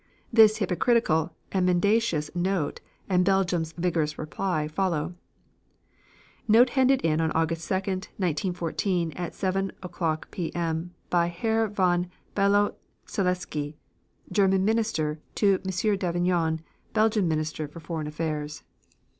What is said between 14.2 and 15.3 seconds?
German Minister,